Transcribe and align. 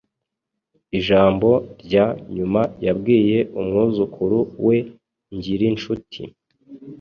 Ijambo 0.99 1.49
rya 1.83 2.05
nyuma 2.35 2.61
yabwiye 2.85 3.37
umwuzukuru 3.59 4.39
we 4.65 4.77
Ngirincuti 5.35 6.23